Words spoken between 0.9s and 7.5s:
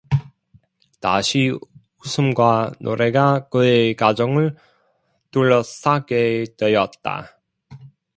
다시 웃음과 노래가 그의 가정을 둘러싸게 되었다.